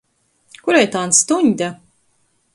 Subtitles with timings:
[0.67, 1.71] Kurei tān stuņde?